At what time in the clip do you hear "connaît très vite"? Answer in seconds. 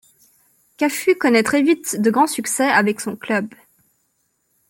1.15-2.01